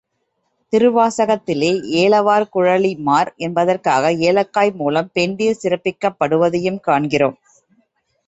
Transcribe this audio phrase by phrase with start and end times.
[0.73, 1.69] திருவாசகத்திலே,
[1.99, 7.37] ஏலவார்குழலிமார் என்பதாக ஏலக்காய் மூலம் பெண்டிர் சிறப்பிக்கப்படுவதையும் காண்கிறோம்.